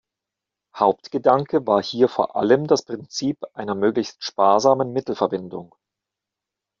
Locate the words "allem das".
2.35-2.85